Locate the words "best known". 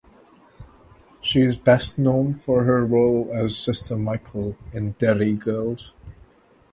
1.57-2.33